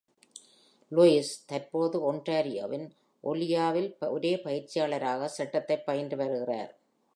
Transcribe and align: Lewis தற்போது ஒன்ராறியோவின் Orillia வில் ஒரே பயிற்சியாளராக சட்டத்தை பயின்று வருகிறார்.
Lewis 0.91 1.27
தற்போது 1.45 1.97
ஒன்ராறியோவின் 2.11 2.87
Orillia 3.23 3.67
வில் 3.75 3.91
ஒரே 4.09 4.33
பயிற்சியாளராக 4.47 5.29
சட்டத்தை 5.37 5.77
பயின்று 5.89 6.17
வருகிறார். 6.17 6.71